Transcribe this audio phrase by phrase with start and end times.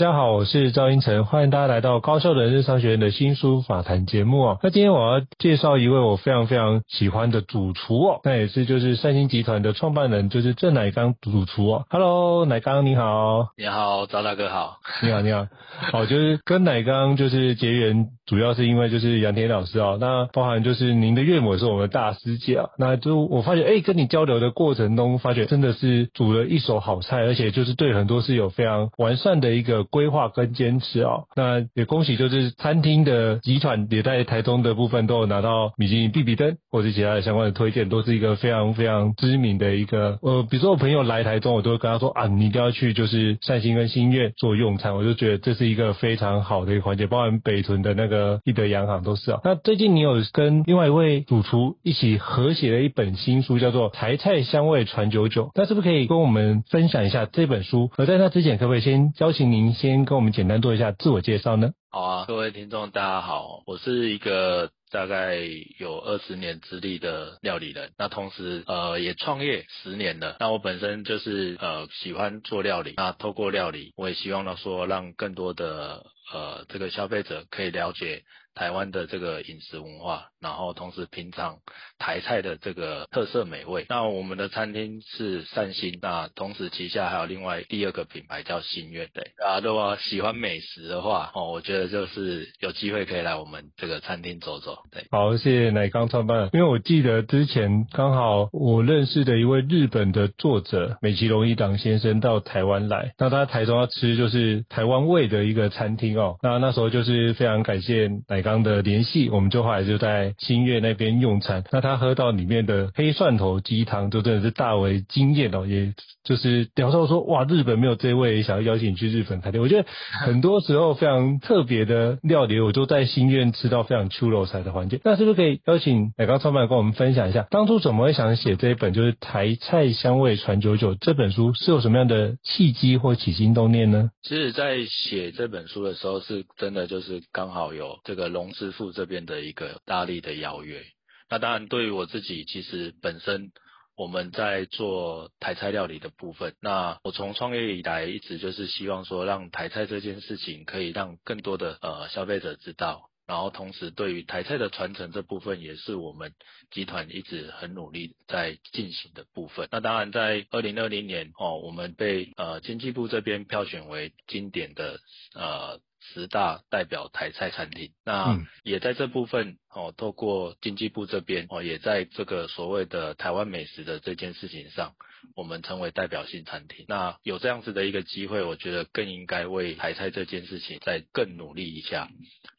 [0.00, 4.56] 家好，我是赵英成，欢迎大家来到高效人日商学院的新书访谈节目啊。
[4.62, 11.84] 那今天我要介绍一位我非常非常喜欢的主厨哦，那也是就是三星集团的创办人，就是郑乃刚主厨哦。
[11.90, 13.48] Hello，乃刚你好。
[13.58, 14.78] 你好，赵大哥好。
[15.02, 15.46] 你好，你好。
[15.92, 19.98] 好，就是跟乃刚就是结缘，主要是因为就是杨天老师哦。
[20.00, 22.70] 那包含就是您的岳母是我们的大师姐啊。
[22.78, 29.84] 那就我发觉，哎，跟你交流的过程中，发觉真的是煮了一手好菜，而且就是对很多是有非常完善的一个。
[29.90, 49.40] 规划跟坚持哦，那也恭喜，就是餐厅的集团也在台中的部分都有拿到米其林必比登或者其他的相关的推荐，都是一个非常非常知名的一个呃，比如说我朋友来台中，我都会跟他说啊，你一定要去就是善心跟心愿做用餐，我就觉得这是一个非常好的一个环节，包含北屯的那个一德洋行都是啊。
[49.44, 57.90] 那最近你有跟另外一位主厨一起合写了一本新书，叫做《台菜香味传久久》，那是不是可以跟我们分享一下这本书？
[57.96, 59.74] 而在那之前，可不可以先邀请您？
[59.80, 61.70] 先跟我们简单做一下自我介绍呢？
[61.90, 65.38] 好啊，各位听众大家好，我是一个大概
[65.78, 70.36] 有二十年资历的料理人，那同时呃也创业十年了。
[70.38, 78.22] 那我本身就是呃喜欢做料理，那透过料理，我也希望呢说让更多的呃这个消费者可以了解。
[78.52, 81.58] 台湾的这个饮食文化，然后同时品尝
[82.00, 83.86] 台菜的这个特色美味。
[83.88, 89.08] 那我们的餐厅是善心，那同时旗下还有另外第二个品牌叫欣悦。
[89.14, 94.78] 对，大家如果喜欢美食的话，哦，我觉得就是有机会可以来我们这个餐厅走走。
[94.90, 96.50] 对，好，谢谢乃刚创办。
[96.52, 106.36] 因为我记得之前刚好我认识的一位日本的作者美崎龙一党先生到台湾来，那他台中要吃就是台湾味的一个餐厅哦。
[106.42, 111.64] 那那时候就是非常感谢乃刚的联系，我们就后来就在新月那边用餐。
[111.72, 115.94] 那他喝到里面的黑蒜头鸡汤，就真的是大为惊艳哦，也
[116.24, 119.62] 就是聊到说，哇，日本没有这位，想要邀请你去日本开店。
[119.62, 119.88] 我觉得
[120.24, 125.00] 很多时候非常特别的料理，我都在欣悦吃到非常出楼菜的环节。
[125.04, 134.10] 那是不是可以邀请乃刚创办跟我们分享一下，当初怎么会想写这一本就是台菜香味传久久这本书，是有什么样的契机或起心动念呢？
[134.22, 140.84] 其实，在写这本书的时候，都是真的就是刚好有这个龙师傅这边的一个大力的邀约。
[141.28, 143.52] 那当然，对于我自己，其实本身
[143.96, 153.08] 我们在做台菜料理的部分，那我从创业以来，一直就是希望说，让台菜这件事情可以让更多的呃消费者知道。
[153.28, 156.32] 然后同时，对于台菜的传承这部分，也是我们
[156.72, 159.68] 集团一直很努力在进行的部分。
[159.70, 164.98] 那当然，在二零二零年哦，我们被呃经济部这边票选为经典的
[165.36, 165.78] 呃。
[166.12, 174.94] 十大代表台菜餐厅，那也在这部分哦，透过经济部这边哦，也在这个所谓的台湾美食的这件事情上，
[175.34, 176.84] 我们成为代表性餐厅。
[176.88, 182.08] 那有这样子的一个机会，我觉得更应该为台菜这件事情再更努力一下，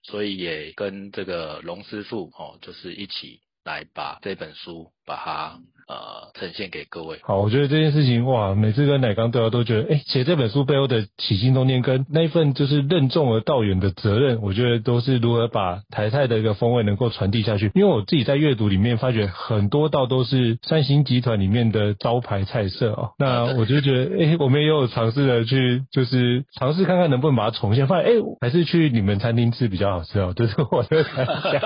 [0.04, 7.18] 所以也跟这个龙师傅哦，就是一起来把这本书把它呃呈现给各位。
[7.24, 17.72] 好，我觉得这件事情哇，每次跟奶刚对话都觉得，哎，写这本书背后的起心动念跟那一份就是任重而道远的责任，我觉得都是如何把台菜的一个风味能够传递下去。
[17.76, 30.34] 因为我自己在阅读里面发觉很多道都是三星集团里面的招牌菜色啊、哦，那 我就觉得，哎，我们也有尝试的去就是尝试看看能不能把它重现，发现哎，还是去你们餐厅吃比较好吃哦。
[30.36, 31.62] 这是我的感 想，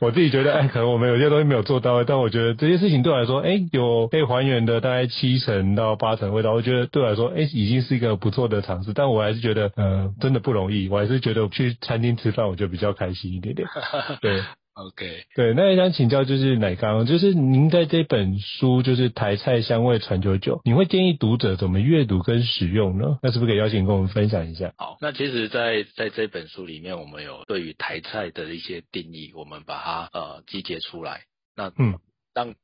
[0.00, 8.92] 我自己觉得，哎，可能我们有些东西没有做到，但我觉得这些事情对我来说，哎，有被还原的大概七成到八成味道，我觉得对我来说，哎，已经是一个不错的尝试。
[8.92, 10.88] 但我还是觉得，嗯、呃，真的不容易。
[10.88, 13.68] 我还是觉得去餐厅吃饭，我就比较开心一点点。
[14.20, 14.42] 对
[14.74, 23.18] ，OK，对，那也想请教就是奶刚，就是您在这本书就是台菜香味传久久，你会建议读者怎么阅读跟使用呢？
[23.22, 24.72] 那是不是可以邀请跟我们分享一下？
[24.76, 31.22] 好，那其实在，在在这本书里面，我们有对于台菜的一些定义，我们把它呃集结出来。
[31.56, 31.98] 那嗯，
[32.32, 32.54] 让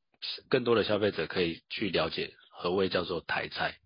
[0.48, 3.76] 更多的消费者可以去了解何谓叫做台菜。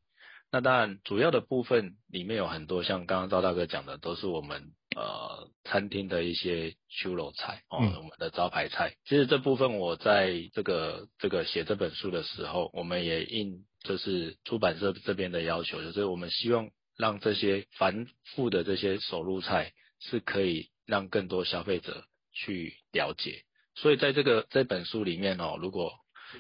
[0.53, 8.97] 那当然，主要的部分里面有很多，像刚刚赵大哥讲的，都是我们呃餐厅的一些修罗菜哦，我们的招牌菜。
[9.05, 19.71] 其实这部分我在这个这个写这本书的时候，我们也应就是出版社这边的要求，就是我们希望让这些繁复的这些手路菜
[20.01, 22.03] 是可以让更多消费者
[22.33, 23.45] 去了解。
[23.77, 25.93] 所以在这个这本书里面哦，如果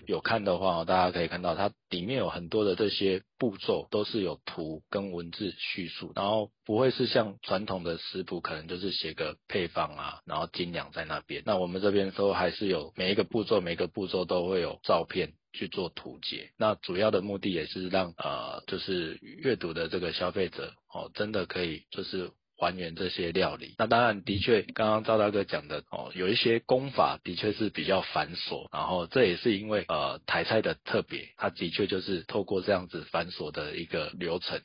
[0.06, 11.42] 有看的话，大家可以看到它里面有很多的这些步骤都是有图跟文字叙述，然后不会是像传统的食谱可能就是写个配方啊，然后斤两在那边。
[11.46, 16.50] 那我们这边都还是有每一个步骤，每一个步骤都会有照片去做图解。
[16.56, 22.30] 那主要的目的也是让呃，就是阅读的这个消费者哦，真的可以就是。
[22.60, 34.60] 还原这些料理，那当然的确，刚刚赵大哥讲的哦，有一些功法的确是比较繁琐，然后这也是因为呃台菜的特别，它的确就是透过这样子繁琐的一个流程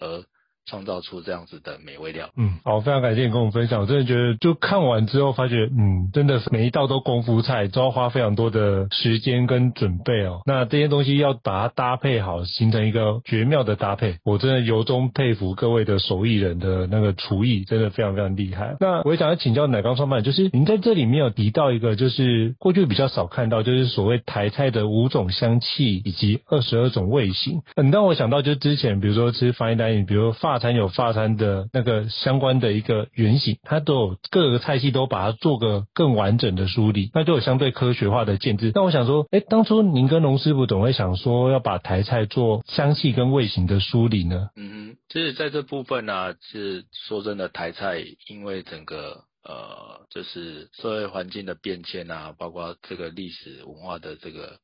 [0.00, 0.24] 而。
[0.68, 2.28] 创造出这样子的美味料。
[2.36, 3.80] 嗯，好，非常感谢你跟我们分享。
[3.80, 10.42] 我真的觉得，就看完之后发觉，嗯，真的是每一道都功夫菜，都要花非常多的时间跟准备哦。
[10.46, 14.16] 那这些东西要把它搭配好，形成一个绝妙的搭配。
[14.24, 18.76] 我真的由衷佩服各位的手艺人的那个厨艺，真的非常非常厉害。
[18.80, 27.62] 那我也想要请教奶缸创办人，就是您在这里面有提到一个，就是过去比较少看到，就是所谓台菜的五种香气以及二十二种味型。
[27.76, 38.72] 嗯，让我想到就之前，比如说吃 fine dining，比如说餐有发餐的那个相关的一个原型，它都有各个菜系都把它做个更完整的梳理，那就有相对科学化的建制。
[38.74, 44.50] 那我想说，哎，当初您跟龙师傅总会想说要把台菜做香气跟味型的梳理呢？
[44.56, 54.58] 嗯，其实在这部分呢、是说真的，台菜因为整个呃，就是社会环境的变迁啊，包括这个历史文化的这个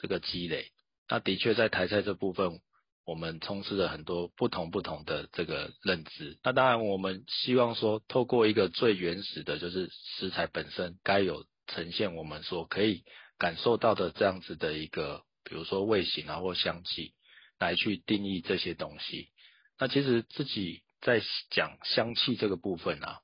[0.00, 0.66] 这个积累，
[1.08, 2.60] 那的确在台菜这部分。
[3.06, 9.88] 我们充斥了很多不同不同的这个认知，那当然我们希望说，透过一个最原始的，就是
[10.18, 13.04] 食材本身该有呈现，我们所可以
[13.38, 17.14] 感受到的这样子的一个，比如说味型啊或香气，
[17.60, 19.28] 来去定义这些东西。
[19.78, 23.20] 那其实自己在讲香气这个部分啊。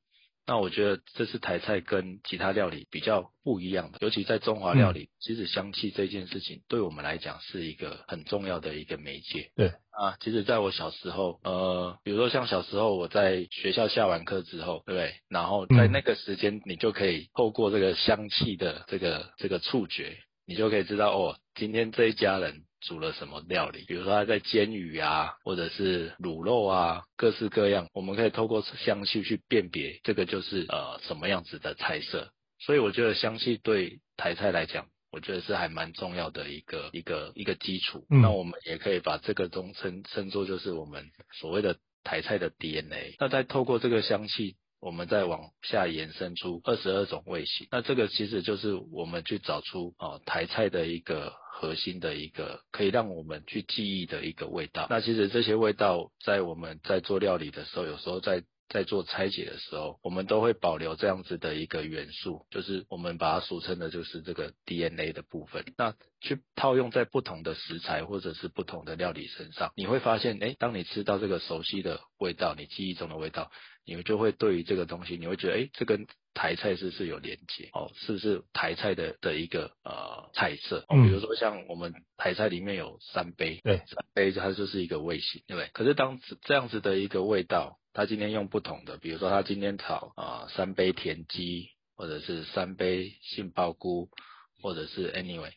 [0.47, 9.51] 那我觉得这是台菜跟其他料理比较不一样的，尤其在中华料理，其实香气这件事情对我们来讲是一个很重要的一个媒介。
[9.55, 15.15] 对啊，其实在我小时候，呃，比如说像小时候我在学校下完课之后，对不对？
[15.29, 22.65] 然后在那个时间，你就可以透过这个香气的这个这个触觉，你就可以知道哦，今天这一家人。
[22.83, 23.85] 煮了什么料理？
[23.87, 32.31] 比如说他在煎鱼啊，或者是卤肉啊，各式各样，我们可以透过香气去辨别这个就是呃什么样子的菜色。
[32.59, 38.07] 所以我觉得香气对台菜来讲，我觉得是还蛮重要的一个一个一个基础。
[38.11, 38.21] 嗯。
[38.21, 41.11] 那我们也可以把这个中称称作就是我们
[41.41, 43.17] 所谓的台菜的 DNA。
[43.19, 44.57] 那再透过这个香气。
[44.85, 54.87] 我们再往下延伸出二十二种味型，那这个其实就是我们去找出哦台菜的一个核心的一个可以让我们去记忆的一个味道。
[54.89, 65.63] 那其实这些味道在我们在做料理的时候，有时候在在做拆解的时候，我们都会保留这样子的一个元素，就是我们把它俗称的就是这个 DNA 的部分。
[65.77, 73.51] 那去套用在不同的食材或者是不同的料理身上，你会发现，诶，当你吃到这个熟悉的味道，你记忆中的味道，
[73.85, 80.85] 你们就会对于这个东西，你会觉得，哎，这跟台菜是是有连接哦，是不是台菜的的一个呃菜色？
[80.89, 85.71] 哦，比如说像我们台菜里面有三杯，对，三杯它就是一个味型，对不对？
[85.73, 87.79] 可是当这样子的一个味道。
[87.95, 94.09] 他今天用不同的，比如说他今天炒啊、呃、三杯田鸡，或者是三杯杏鲍菇，
[94.63, 95.53] 或者是 anyway，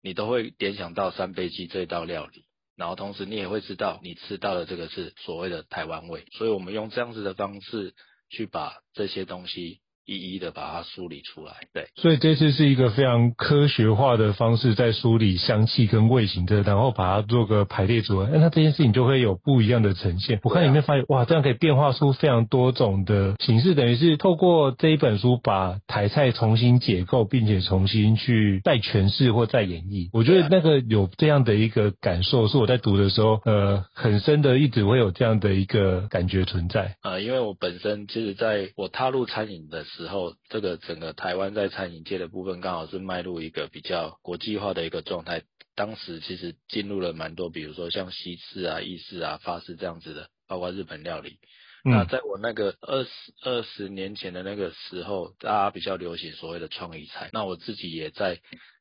[0.00, 2.44] 你都会联想到三杯鸡这道料理，
[2.76, 7.94] 然后同时你也会知道你吃到的这个是所谓的台湾味，所以我们用这样子的方式
[8.28, 9.80] 去把这些东西。
[10.06, 20.38] 一一的把它梳理出来，对，所以这次是一个非常科学化的方式在梳理香气跟味型的，然后把它做个排列组合，那它这件事情就会有不一样的呈现。
[20.44, 30.08] 我看里面发现，哇，这样可以变化出非常多种的形式，等于是透过这一本书把台菜重新解构，并且重新去再诠释或再演绎。
[30.12, 36.94] 我觉得那个有这样的一个感受，是我在读的时候，呃，很深的一直会有这样的一个感觉存在。
[37.02, 40.36] 呃，因为我本身其实在我踏入餐饮的时候。
[40.48, 45.42] 这个整个台湾在餐饮界的部分，刚好是迈入一个比较国际化的一个状态。
[45.74, 51.40] 当时其实进入了蛮多，比如说像西式啊、意式啊、法式这样子的，包括日本料理。
[51.84, 53.10] 嗯、那在我那个二十
[53.42, 57.28] 二十年前的那个时候，大家比较流行所谓的创意菜。
[57.32, 58.40] 那我自己也在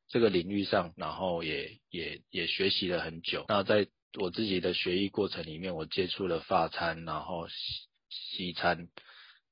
[0.10, 3.46] 这个领域上，然后也也也学习了很久。
[3.50, 3.88] 那在
[4.20, 7.56] 我自己的学艺过程里面，我接触了法餐，然后西
[8.10, 8.88] 西餐。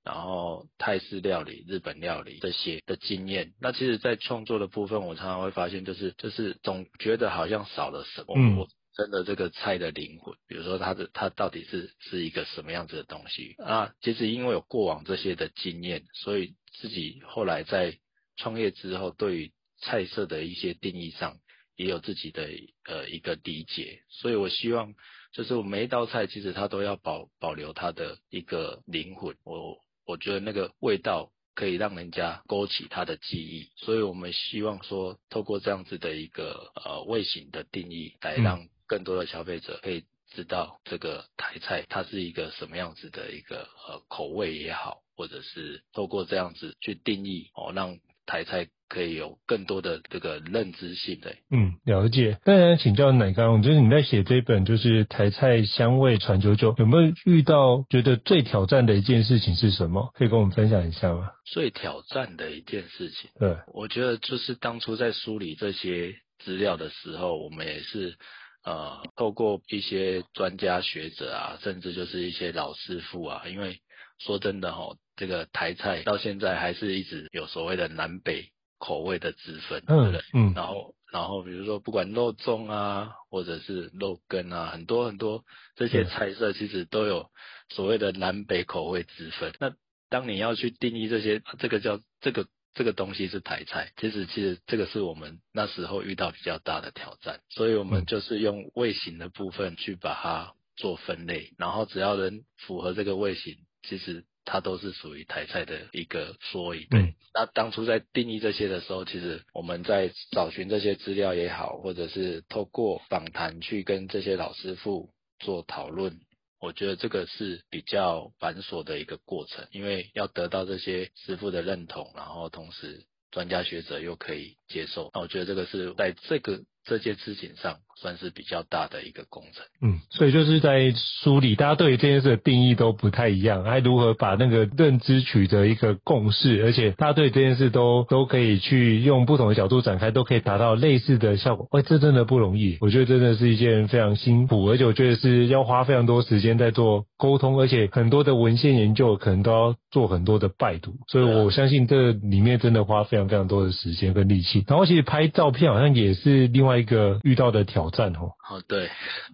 [0.03, 8.35] 然后泰式料理、日本料理这些的经验，那其实，在创作的部分，我常常会发现，就是就是总觉得好像少了什么。
[8.37, 8.57] 嗯。
[8.57, 13.93] 我真的这个菜的灵魂，比如说它的它到底是是一个什么样子的东西啊？
[14.01, 17.97] 其实因为有过往这些的经验，所以自己后来在
[18.35, 21.37] 创业之后，对于菜色的一些定义上，
[21.75, 22.49] 也有自己的
[22.85, 24.03] 呃一个理解。
[24.09, 24.93] 所以我希望，
[25.31, 29.35] 就是我每一道菜，其实它都要保保留它的一个灵魂。
[29.45, 29.81] 我。
[30.05, 48.67] 我觉得那个味道可以让人家勾起他的记忆，所以我们希望说，透过这样子的一个呃味型的定义，来让更多的消费者可以知道这个台菜它是一个什么样子的一个呃口味也好，或者是透过这样子去定义哦，让台菜。
[48.89, 52.37] 可以有更多的这个认知性的，嗯，了解。
[52.43, 60.11] 当然，请教奶刚，我觉得你在写这本就是台菜香味传九九，有没有遇到觉得最挑战的一件事情是什么？
[60.13, 61.31] 可以跟我们分享一下吗？
[61.43, 66.13] 最挑战的一件事情，对，我觉得就是当初在梳理这些
[66.43, 68.15] 资料的时候，我们也是
[68.63, 73.79] 呃透过一些专家学者啊，甚至就是一些老师傅啊，因为
[74.25, 78.49] 说真的哈，这个台菜到现在还是一直有所谓的南北。
[78.79, 80.21] 口味的之分，对不对？
[80.33, 85.45] 嗯，然后，然后比如说，不管肉粽啊，或者是肉羹啊，很多很多
[85.77, 87.29] 这些菜色，其实都有
[87.69, 89.53] 所谓的南北口味之分。
[89.61, 89.73] 那
[90.09, 97.39] 当你要去定义这些，这个叫这个这个东西是台菜，其实其实这个是我们那时候遇到比较大的挑战。
[97.47, 104.23] 所以我们就是用味型的部分去把它做分类，然后只要能符合这个味型，其实。
[104.45, 106.85] 它都是属于台菜的一个缩影。
[106.89, 116.19] 对，那当初在定义这些的时候，其实我们在找寻这些资料也好，或者是透过访谈去跟这些老师傅做讨论，
[116.59, 127.77] 我觉得这个是比较繁琐的一个过程，因为要得到这些师傅的认同，然后同时专家学者又可以接受，那我觉得这个是在这个这件事情上。
[127.95, 141.69] 算是比较大的一个工程，嗯，所以就是在梳理，大家对于这件事的定义都不太一样，还如何把那个认知取得一个共识，而且大家对这件事都都可以去用不同的角度展开，都可以达到类似的效果。
[141.71, 154.62] 喂，这真的不容易，我觉得真的是一件非常辛苦，而且我觉得是要花非常多时间在做沟通，而且很多的文献研究可能都要做很多的拜读，所以我相信这里面真的花非常非常多的时间跟力气。
[154.67, 158.03] 然后其实拍照片好像也是另外一个遇到的挑战。
[158.03, 158.89] 赞同哦，对，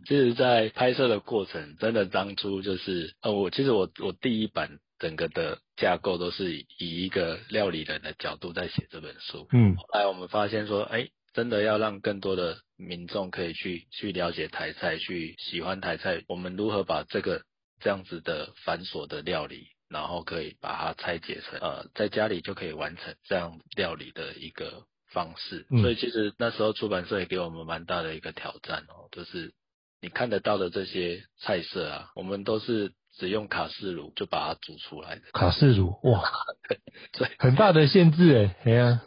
[0.06, 17.42] 其实，在拍摄的过程，真的当初就是，呃，我其实我我第一版整个的架构都是以一个料理人的角度在写这本书，嗯，后来我们发现说，哎，真的要让更多的民众可以去去了解台菜，去喜欢台菜，我们如何把这个
[17.80, 24.84] 这样子的繁琐的料理，然后可以把它拆解成，呃，在家里就可以完成这样料理的一个。
[25.12, 29.54] 方式，所以其实那时候出版社也给我们蛮大的一个挑战哦，就是
[30.02, 35.22] 你看得到的这些菜色啊，我们都是只用卡式炉就把它煮出来的。
[35.34, 36.24] 卡式炉，哇，
[37.12, 39.02] 对，很大的限制哎，哎呀，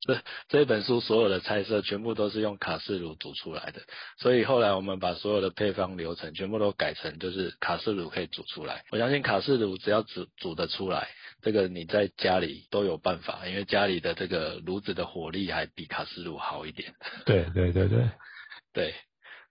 [0.00, 3.80] 这这本书所有的菜色全部都是用卡式炉煮出来的，
[4.18, 8.84] 所以后来我们把所有的配方流程全部都改成就是卡式炉可以煮出来。
[8.90, 11.08] 我相信卡式炉只要煮煮得出来。
[11.44, 16.94] 这个你在家里都有办法，因为家里的这个炉子的火力还比卡式炉好一点。
[17.26, 18.08] 对对对对
[18.72, 18.94] 对，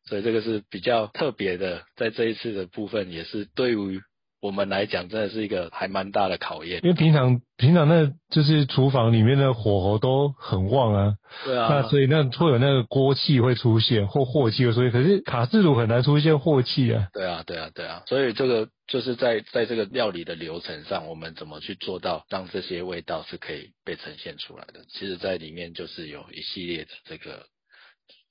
[0.05, 4.01] 所以这个是比较特别的，在这一次的部分也是对于
[4.43, 6.81] 我们来讲，真的是一个还蛮大的考验。
[6.83, 11.13] 因为平常平常那就是厨房里面的火候都很旺啊，
[11.45, 17.07] 对啊，那所以那会有那个锅气会出现或镬气会出现，可是卡式炉很难出现镬气啊。
[17.13, 24.81] 对啊，对啊，对啊，所以这个就是在在这个料理的流程上，我们怎么去做到让这些味道是可以被呈现出来的？
[24.89, 27.45] 其实，在里面就是有一系列的这个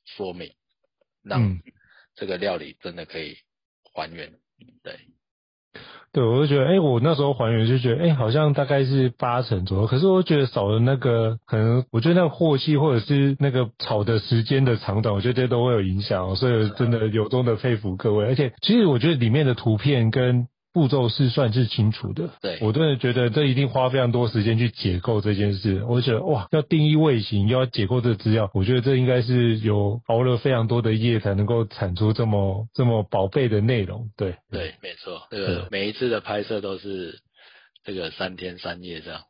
[0.05, 0.51] 说明，
[1.25, 1.59] 让
[2.17, 3.39] 这个料理真的可以
[3.95, 4.31] 还原。
[4.83, 4.99] 对。
[6.13, 9.87] 对，我就觉得，哎，我那时候还原就觉得，哎，好像大概是八成左右。
[9.87, 16.37] 可是我觉得少了那个，可能我觉得那个货期或者是那个炒的时间的长短，我觉得这些都会有影响。
[16.37, 18.27] 所以真的由衷的佩服各位。
[18.27, 20.47] 而且，其实我觉得里面的图片跟。
[20.73, 25.85] 步骤是算是清楚的，对，我真的觉得这一定花非常多时间去解构这件事。
[25.85, 34.11] 我觉得哇，要定义味型，又要解构这个资料，我觉得这应该是有熬了非常多的夜才能够产出这么这么宝贝的内容。
[34.17, 37.21] 对，对，没错，这个每一次的拍摄都是
[37.85, 39.25] 这个三天三夜这样，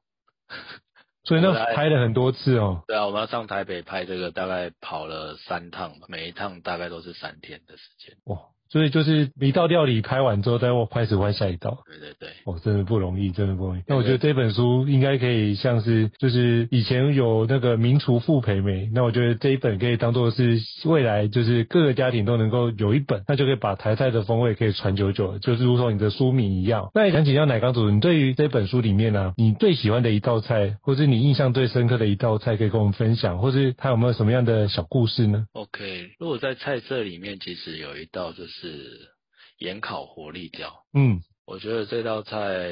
[1.25, 2.85] 所以那拍了很多次哦。
[2.87, 8.17] 对啊，我们要上台北拍这个，大概跑了三趟，每一趟大概都是三天的时间。
[8.27, 8.52] 哇。
[8.73, 11.85] 所以就是一道料理拍完之后，再开始换下一道。
[11.87, 13.83] 对对对，哦，真的不容易，真的不容易。
[13.87, 26.91] 那我觉得这本书应该可以像是，就是以前有那个名厨傅培梅，那我觉得这一本可以当做是未来就是各个家庭都能够有一本，那就可以把台菜的风味可以传久久，就是如同你的书名一样。
[26.95, 38.62] 那也想请教奶缸主厨，你对于这本书里面呢、啊，你最喜欢的一道菜，或是你印象最深刻的一道菜，可以跟我们分享，或是它有没有什么样的小故事呢？OK，如果在菜色里面，其实有一道就是。
[38.63, 39.11] 是
[39.59, 42.71] 盐烤活力椒，嗯，我觉得这道菜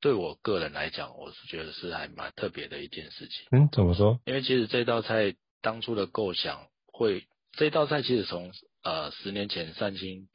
[0.00, 3.46] 对我个人来讲，我是觉得是还蛮特别的一件事情。
[3.50, 4.20] 嗯，怎么说？
[4.26, 8.52] 因为其实这道菜当初的构想会，这道菜其实从
[8.82, 10.28] 呃十年前善心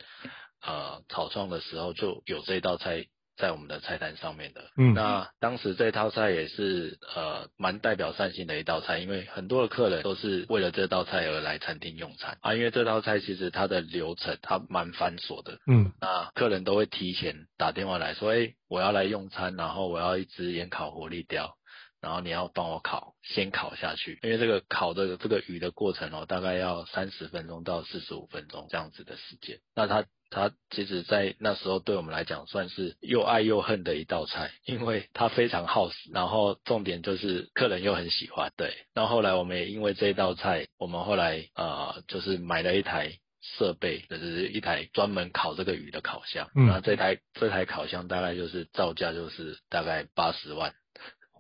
[0.62, 3.06] 呃草创的时候就有这道菜。
[3.40, 12.38] 在我们的菜单上面的，嗯，那当时这道菜也是呃蛮代表善心的一道菜，因为很多的客人都是为了这道菜而来餐厅用餐。
[12.42, 21.56] 啊，因为这道菜其实它的流程它蛮繁琐的，嗯，那客人都会提前打电话来说，哎，我要来用餐，然后我要一只盐烤活力雕，
[22.02, 30.04] 然后你要帮我烤，先烤下去，因为这个烤的这个鱼的过程哦，大概要三十分钟到四十五分钟这样子的时间，那它。
[30.30, 38.52] 它其实，在那时候对我们来讲，算是又爱又恨的一道菜，因为它非常耗时，然后重点就是客人又很喜欢。
[38.56, 46.50] 对，然后后来我们也因为这道菜，我们后来呃，就是买了一台设备，就是一台专门烤这个鱼的烤箱。
[46.56, 50.74] 嗯，那这台这台烤箱大概就是造价就是大概八十万。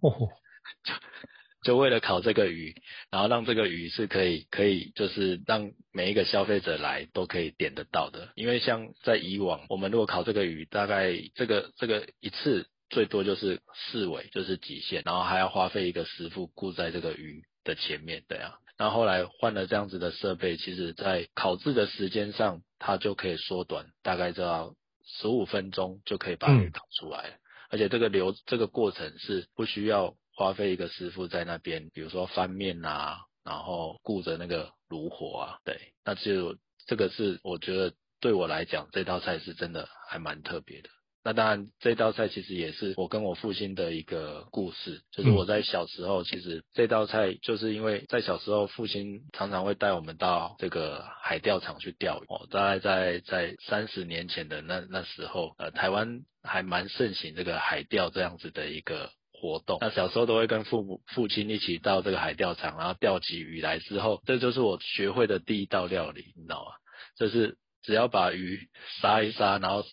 [0.01, 0.29] 哦。
[1.63, 2.73] 就就为了烤这个鱼，
[3.11, 8.29] 然后让这个鱼是可以可以就是让每一个消费者来都可以点得到的。
[8.35, 18.55] 因为像在以往，我们如果烤这个鱼，大概这个这个一次最多就是四尾，就是极限，然后还要花费一个师傅顾在这个鱼的前面，对啊。
[18.77, 24.73] 然后后来换了这样子的设备，其实在烤制的时间上，它就可以缩短，大概就要
[25.05, 30.15] 十五分钟就可以把鱼烤出来，嗯、而且这个流这个过程是不需要。
[30.39, 36.55] 花费一个师傅在那边，比如说翻面啊，然后顾着那个炉火啊，对，那就
[36.87, 40.87] 这个是我觉得对我来讲这道菜是真的还蛮特别的。
[41.25, 59.11] 那当然这道菜其实也是我跟我父亲的一个故事，就是我在小时候，其实这道菜就是因为在小时候父亲常常会带我们到这个海钓场去钓鱼哦，大概在在三十年前的那那时候，呃，台湾还蛮盛行这个海钓这样子的一个。
[59.39, 66.71] 活动，那小时候都会跟父母父亲一起到这个海钓场，然后钓起鱼来之后，这就是我学会的第一道料理，你知道吗？
[67.17, 68.69] 就是只要把鱼
[69.01, 69.85] 杀一杀，然后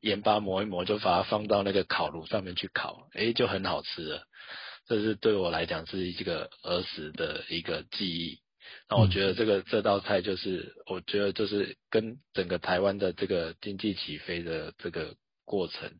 [0.00, 4.22] 盐巴磨一磨，就把它放到那个烤炉上面去烤，诶，就很好吃了。
[4.86, 8.38] 这是对我来讲是一个儿时的一个记忆。
[8.88, 15.90] 那我觉得这个这道菜就是，我觉得就是跟整个台湾的这个经济起飞的这个过程。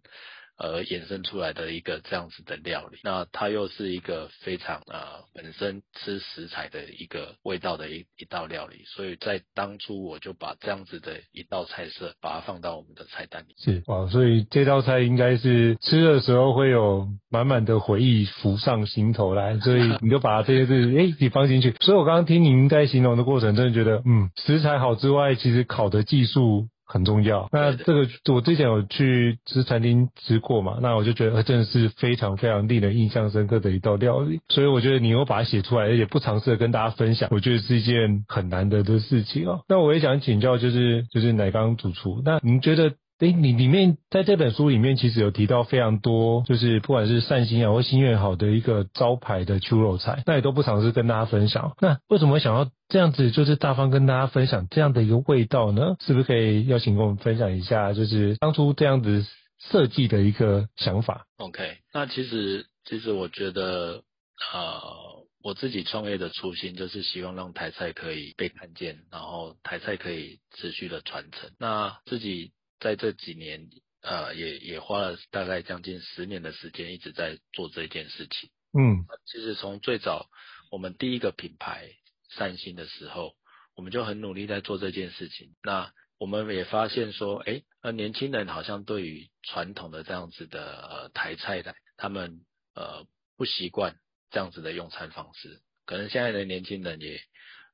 [0.57, 13.55] 而衍生出来的一个这样子的料理，那它又是一个非常呃本身吃食材的一个味道的一一道料理，所以在当初我就把这样子的一道菜色把它放到我们的菜单里。
[13.59, 21.75] 是哇，所以这道菜应该是吃的时候会有满满的回忆浮上心头来，所以你就把这些字诶你放进去。
[21.81, 26.69] 所以我刚刚听您在形容的过程，真的觉得嗯食材好之外，其实烤的技术。
[26.87, 27.49] 很重要。
[27.53, 34.41] 那这个我之前有去吃餐厅吃过嘛，那我就觉得真的是非常非常令人印象深刻的一道料理。
[34.49, 39.61] 所以我觉得你又把它写出来，而且不尝试的跟大家分享，我觉得是一件很难得的事情哦。
[39.69, 51.73] 那我也想请教，就是就是奶缸主厨，那您觉得哎，你里面在这本书里面其实有提到非常多，就是不管是善心啊或心愿好的一个招牌的秋肉菜，那也都不尝试跟大家分享。
[51.81, 55.97] 那为什么会想要这样子，就是大方跟大家分享这样的一个味道呢？
[55.99, 59.27] 是不是可以邀请跟我们分享一下，就是当初这样子
[59.59, 64.05] 设计的一个想法？OK，那其实其实我觉得，
[64.53, 65.25] 呃。
[65.43, 71.51] 我自己创业的初心就是希望让台菜可以被看见，然后台菜可以持续的传承。
[71.59, 73.69] 那自己在这几年，
[74.01, 78.49] 呃，也也花了大概将近十年的时间，一直在做这件事情。
[78.73, 80.29] 嗯，其实从最早
[80.73, 81.91] 我们第一个品牌
[82.37, 83.35] 善心的时候，
[83.75, 85.55] 我们就很努力在做这件事情。
[85.63, 92.41] 那我们也发现说，哎，那年轻人好像对于传统的这样子的呃台菜的，他们
[92.75, 93.97] 呃不习惯。
[94.31, 97.21] 这样子的用餐方式，可能现在的年轻人也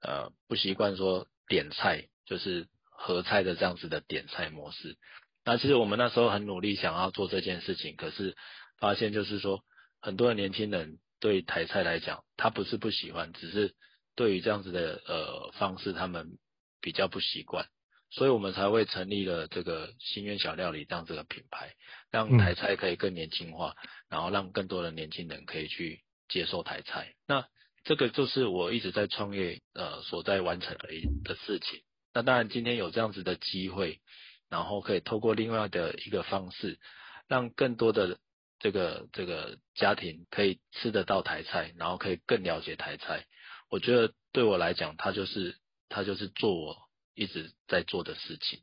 [0.03, 4.99] 呃不习惯说点菜，就是合菜的这样子的点菜模式。
[5.43, 8.37] 那其实我们那时候很努力想要做这件事情，可是
[8.79, 9.65] 发现就是说，
[10.03, 13.75] 很多的年轻人对台菜来讲，他不是不喜欢，只是
[14.21, 16.39] 对于这样子的呃方式，他们
[16.81, 17.67] 比较不习惯，
[18.11, 21.75] 所以我们才会成立了这个心愿小料理这样子的品牌，
[22.11, 26.03] 让台菜可以更年轻化，嗯、然后让更多的年轻人可以去。
[26.33, 27.45] 接受台菜，那
[27.83, 31.81] 这个就是我一直在创业呃所在完成的一的事情。
[32.15, 34.01] 那当然今天有这样子的机会，
[34.49, 36.79] 然后可以透过另外的一个方式，
[37.27, 38.17] 让更多的
[38.61, 43.27] 这个这个家庭可以吃得到台菜，然后可以更了解台菜。
[43.71, 45.57] 我觉得对我来讲，它就是
[45.89, 46.77] 它就是做我
[47.15, 48.61] 一直在做的事情，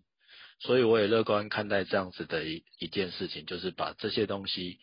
[0.60, 4.80] 所以我也乐观看待这样子的一一件事情，就是把这些东西。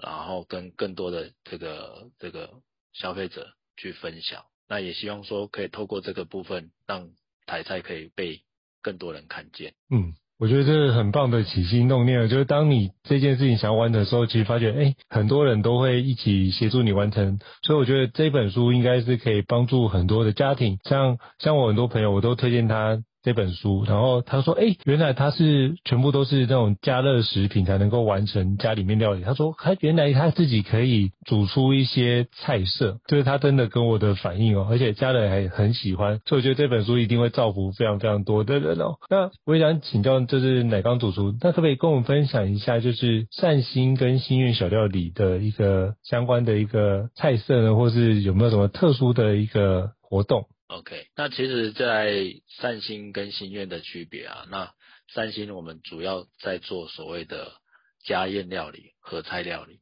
[0.00, 7.10] 然后跟更多的这个这个消费者去分享，那也希望说可以透过这个部分，让
[7.46, 8.44] 台菜可以被
[8.80, 9.74] 更多人看见。
[9.90, 17.40] 嗯，我觉得这是很棒的起心动念，就是当你这件事情想要完成的时候，其实发觉，哎，很多人都会一起协助你完成。
[17.62, 23.02] 所以我觉得这本书应该是可以帮助很多的家庭，像像我很多朋友，我都推荐他。
[23.22, 52.14] 这本书，然后他说：“哎，原来他是全部都是那种加热食品才能够完成家里面料理。”他说：“他原来他自己可以煮出一些菜色，就是他真的跟我的反应哦，而且家人还很喜欢，所以我觉得这本书一定会造福非常非常多的人哦。”那我也想请教，就是奶缸主厨，那可不可以跟我们分享一下，就是善心跟心愿小料理的一个相关的一个菜色呢，或是有没有什么特殊的一个活动？OK，那其实，在
[52.46, 54.72] 善心跟心愿的区别啊，那
[55.08, 57.60] 善心我们主要在做所谓的
[58.04, 59.80] 家宴料理、合菜料理。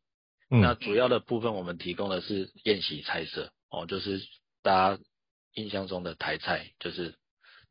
[0.49, 4.23] 嗯，那主要的部分我们提供的是宴席菜色哦，就是
[4.63, 5.03] 大家
[5.55, 7.17] 印象中的台菜，就是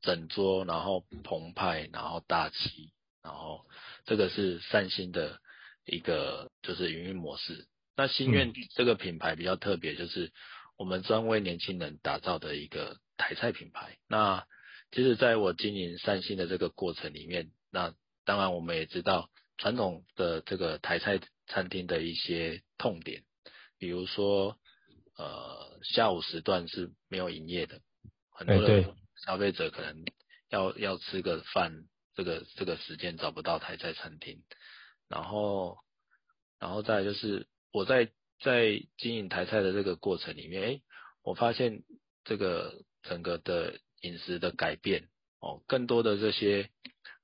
[0.02, 2.92] 整桌，然后澎湃，然后大气，
[3.24, 3.66] 然后
[4.06, 5.40] 这个是善心的
[5.86, 7.66] 一个就是营运模式。
[7.96, 10.34] 那心愿这个品牌比较特别，就是
[10.78, 12.98] 我们专为年轻人打造的一个。
[13.18, 14.46] 台菜品牌，那
[14.92, 23.24] 其实在我经营善心的这个过程里面，那当然我们也知道传统的这个台菜餐厅的一些痛点，
[23.78, 24.58] 比如说
[25.18, 27.80] 呃下午时段是没有营业的，
[28.32, 28.94] 很多的
[29.26, 30.04] 消费者可能
[30.50, 31.86] 要要吃个饭，
[32.16, 34.44] 这个这个时间找不到台菜餐厅，
[35.08, 35.78] 然后
[36.60, 38.12] 然后再就是我在
[38.46, 40.82] 在经营台菜的这个过程里面，哎，
[41.24, 41.82] 我发现
[42.24, 42.86] 这个。
[43.08, 46.72] 整个的饮食的改变哦，更多的这些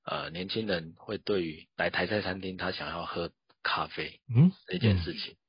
[0.04, 3.32] 呃年轻人会对于来台菜餐厅，他想要喝
[3.64, 5.42] 咖啡，嗯，这件事情，嗯、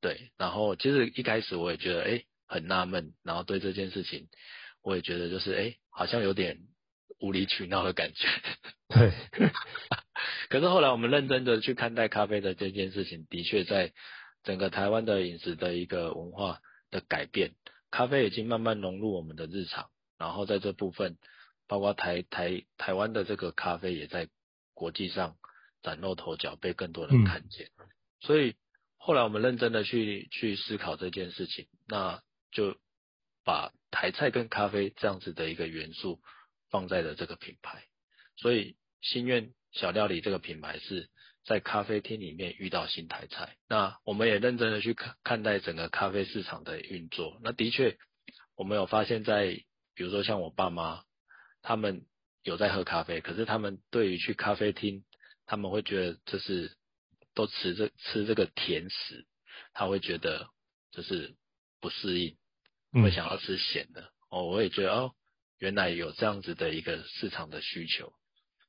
[0.00, 4.28] 对，然后其实一开始我也觉得哎很纳闷，然后对这件事情
[4.80, 6.60] 我也觉得就是哎好像有点
[7.18, 8.28] 无理取闹的感觉，
[8.94, 9.12] 对，
[10.50, 13.92] 可是后来我们认真的去看待咖啡的这件事情，的确在
[14.42, 17.54] 整个台湾的饮食的一个文化的改变。
[17.90, 21.18] 咖啡已经慢慢融入我们的日常，然后在这部分，
[21.66, 24.28] 包括台台台湾的这个咖啡也在
[24.74, 25.36] 国际上
[25.82, 27.70] 崭露头角，被更多人看见。
[28.20, 28.54] 所以
[28.96, 32.22] 后来我们认真的去去思考这件事情，那
[32.52, 32.76] 就
[33.44, 36.20] 把台菜跟咖啡这样子的一个元素
[36.70, 37.84] 放在了这个品牌。
[38.36, 41.10] 所以心愿小料理这个品牌是。
[41.44, 47.40] 在咖啡厅里面遇到新台菜，那我们也认真的去看看待整个咖啡市场的运作。
[47.42, 47.96] 那的确，
[48.54, 51.02] 我们有发现在，在比如说像我爸妈，
[51.62, 52.04] 他们
[52.42, 55.04] 有在喝咖啡，可是他们对于去咖啡厅，
[55.46, 56.76] 他们会觉得就是
[57.34, 59.26] 都吃这吃这个甜食，
[59.72, 60.50] 他会觉得
[60.92, 61.34] 就是
[61.80, 62.36] 不适应，
[62.92, 64.12] 会想要吃咸的。
[64.28, 65.14] 哦，我也觉得哦，
[65.58, 68.12] 原来有这样子的一个市场的需求，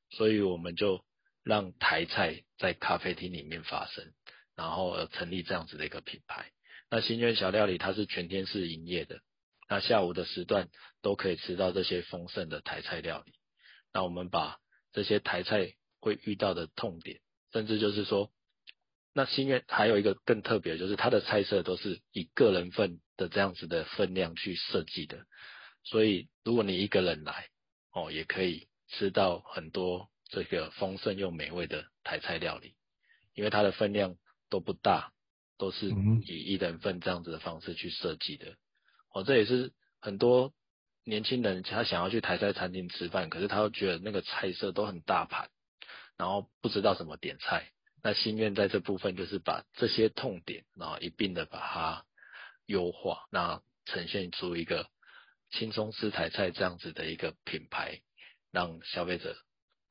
[0.10, 1.04] 所以我们就。
[1.44, 4.14] 让台菜在咖啡厅里面发生，
[4.56, 6.52] 然后而成立这样子的一个品牌。
[6.90, 9.22] 那心愿小料理它是全天是营业的，
[9.70, 10.70] 那下午的时段
[11.02, 13.34] 都可以吃到这些丰盛的台菜料理。
[13.94, 14.58] 那我们把
[14.92, 17.22] 这些台菜会遇到的痛点，
[17.54, 18.30] 甚至就是说，
[19.14, 25.26] 那心愿还有一个更特别，就是它的菜色都是以个人份的这样子的分量去设计的，
[25.84, 27.48] 所以如果你一个人来，
[27.94, 32.74] 哦，也可以吃到很多这个丰盛又美味的台菜料理，
[33.36, 34.16] 因为它的分量
[34.50, 35.12] 都不大，
[35.60, 35.90] 都是
[36.26, 38.56] 以一人份这样子的方式去设计的。
[39.14, 40.54] 哦，这也是很多
[41.04, 45.50] 年轻人他想要去台菜餐厅吃饭，可是他又觉得那个菜色都很大盘，
[46.18, 47.70] 然后不知道怎么点菜。
[48.02, 52.06] 那心愿在这部分就是把这些痛点，然后一并的把它
[52.66, 54.88] 优化，那呈现出一个
[55.52, 58.00] 轻松吃台菜这样子的一个品牌，
[58.50, 59.36] 让消费者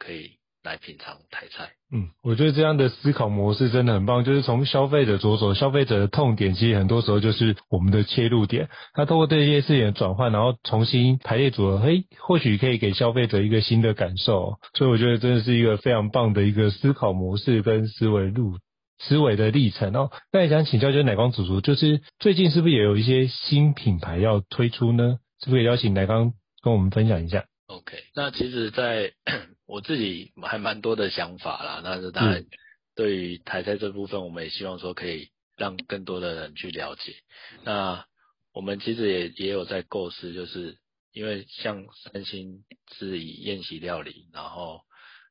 [0.00, 1.70] 可以来品尝台菜。
[1.92, 8.68] 嗯，我觉得这样的思考模式真的很棒，就是从消费者着手，消费者的痛点其实很多时候就是我们的切入点。
[8.96, 14.58] 那透过这些事情的转换，然后重新排列组合，嘿，或许可以给消费者一个新的感受。
[14.74, 18.54] 所以我觉得真的是一个非常棒的一个思考模式跟思维路
[18.98, 20.10] 思维的历程哦。
[20.32, 25.18] 那也想请教，就是奶光主厨，就是最近是不是也有一些新品牌要推出呢？
[25.42, 26.32] 是不是也邀请奶光
[26.62, 29.12] 跟我们分享一下？OK，那其实，在
[29.70, 31.80] 我自己还蛮多的想法啦。
[31.84, 32.44] 但是当然，
[32.94, 37.14] 对于台菜这部分，我们也希望说可以让更多的人去了解。
[37.64, 38.04] 那
[38.52, 40.76] 我们其实也也有在构思，就是
[41.12, 42.64] 因为像三星
[42.98, 44.82] 是以宴席料理，然后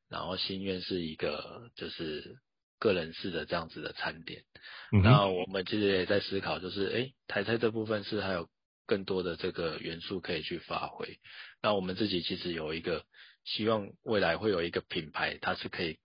[0.10, 2.38] 然后心愿是一个就是
[2.80, 4.44] 个人式的这样子的餐点。
[4.92, 8.50] 嗯、那我们其实也在思考，就是哎、欸，台菜这部分是还有。
[8.90, 11.20] 更多的这个元素可以去发挥。
[11.62, 13.06] 那我们自己其实有一个
[13.50, 15.98] 希望，未来会有一个品牌，它是可以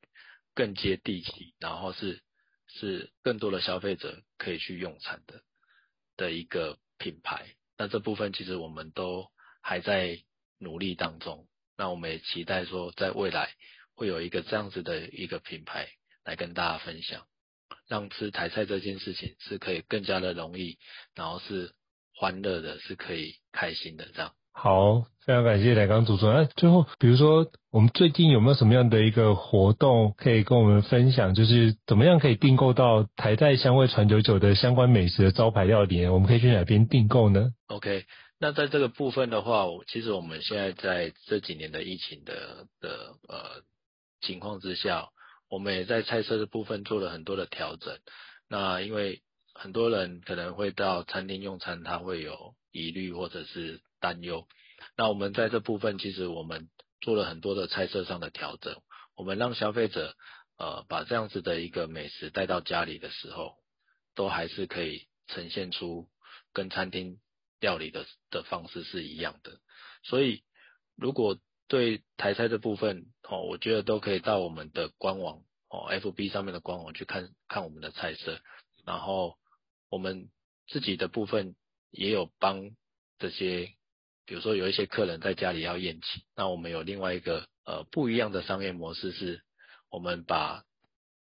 [0.55, 2.23] 更接地气，然后是
[2.69, 5.43] 是更多的消费者可以去用餐的
[6.17, 7.55] 的一个品牌。
[7.77, 9.31] 那这部分其实我们都
[9.61, 10.19] 还在
[10.59, 11.47] 努力当中。
[11.77, 13.55] 那我们也期待说，在未来
[13.95, 15.89] 会有一个这样子的一个品牌
[16.25, 17.27] 来跟大家分享，
[17.89, 20.79] 让吃台菜这件事情是可以更加的容易，
[21.15, 21.75] 然后是。
[22.17, 24.37] 欢乐的是可以开心的，这样。
[24.57, 26.27] 好，非常感谢乃光主厨。
[26.33, 31.35] 那最后，比如说我们最近有没有什么样的一个活动可以跟我们分享？
[31.35, 36.07] 就是怎么样可以订购到台菜香味传久久的相关美食的招牌料理？
[36.07, 38.05] 我们可以去哪边订购呢？OK，
[38.39, 42.91] 那在这个部分的话，其实我们现在在这几年的疫情的的
[43.29, 43.63] 呃
[44.23, 45.09] 情况之下，
[45.51, 47.99] 我们也在菜色的部分做了很多的调整。
[48.49, 49.21] 那因为
[49.53, 54.47] 很多人可能会到餐厅用餐，他会有疑虑或者是担忧。
[54.97, 56.69] 那我们在这部分，其实我们
[57.01, 58.83] 做了很多的菜色上的调整。
[59.17, 60.15] 我们让消费者
[60.59, 63.57] 呃把这样子的一个美食带到家里的时候，
[64.15, 66.09] 都还是可以呈现出
[66.53, 67.19] 跟餐厅
[67.61, 69.59] 料理的的方式是一样的。
[70.03, 70.43] 所以
[70.97, 75.39] 如果对台菜这部分哦，我觉得都可以到我们的官网
[75.71, 78.39] 哦，FB 上面的官网去看看我们的菜色，
[78.85, 79.39] 然后。
[79.91, 80.29] 我们
[80.67, 81.55] 自己的部分
[81.93, 82.71] 也有帮
[83.21, 83.75] 这些，
[84.27, 89.43] 比如说有一些客人在家里要宴请，那我们有另外一个呃不一样的商业模式，是
[89.91, 90.65] 我们把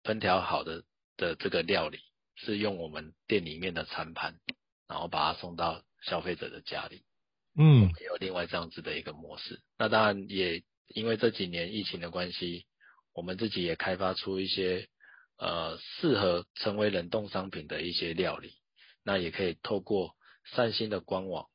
[0.02, 0.84] 烹调好的
[1.16, 1.98] 的这个料理
[2.36, 4.38] 是用我们店里面的餐盘，
[4.88, 7.02] 然后把它送到消费者的家里。
[7.56, 9.60] 嗯，也有另外这样子的一个模式。
[9.78, 12.66] 那当然也因为这几年疫情的关系，
[13.12, 14.88] 我们自己也开发出一些。
[15.38, 18.54] 呃，适合成为冷冻商品的一些料理，
[19.02, 21.46] 那也可以透过善心的官网，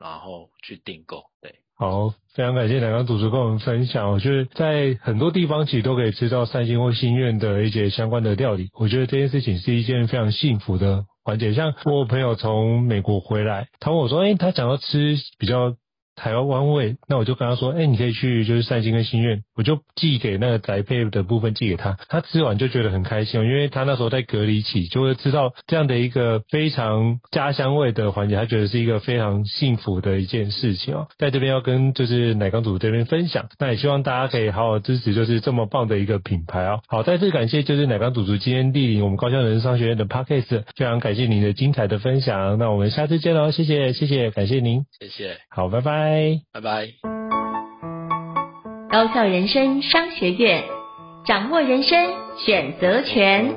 [0.00, 1.24] 然后去订购。
[1.42, 4.18] 对，好，非常感谢两位主厨跟我们分享。
[4.18, 8.70] 就是在很多地方其实都可以吃到三星或心愿的一些相关的料理。
[8.74, 11.52] 我觉得这件事情是一件非常幸福的环节。
[11.52, 15.76] 像我朋友从美国回来，他问我说：“哎、他想要吃比较。”
[16.20, 31.08] 台湾味，那我就跟他说，哎、欸，你可以去就是善心跟心愿，我就寄给那个宅配的部分寄给他，他吃完就觉得很开心，因为他那时候在隔离期，就会知道这样的一个非常家乡味的环节，他觉得是一个非常幸福的一件事情哦。
[31.16, 36.80] 在这边要跟就是奶缸主厨这边分享，那也希望大家可以好好支持，就是这么棒的一个品牌哦。
[36.86, 46.09] 好，再次感谢就是奶缸主厨今天莅临我们高校人生商学院的 Podcast，非常感谢您的精彩的分享，那我们下次见喽，谢谢谢谢，感谢您，谢谢，好，拜拜。
[46.52, 46.88] 拜拜。
[48.90, 50.64] 高校人生商学院，
[51.24, 53.54] 掌握人生选择权。